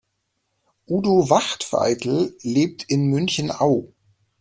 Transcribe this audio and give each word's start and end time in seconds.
Udo 0.87 1.29
Wachtveitl 1.29 2.35
lebt 2.41 2.81
in 2.87 3.05
München-Au. 3.11 3.93